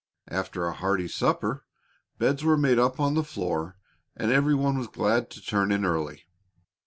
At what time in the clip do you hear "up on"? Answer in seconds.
2.79-3.13